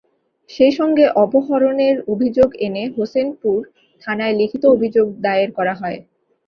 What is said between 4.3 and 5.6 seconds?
লিখিত অভিযোগ দায়ের